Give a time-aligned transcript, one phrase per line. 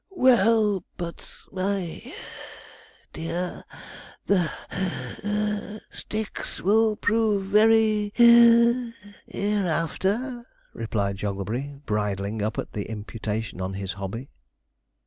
[0.09, 2.13] 'Well, but, my (puff)
[3.13, 3.63] dear,
[4.25, 8.95] the (wheeze) sticks will prove very (wheeze)
[9.27, 10.43] hereafter,'
[10.73, 14.31] replied Jogglebury, bridling up at the imputation on his hobby.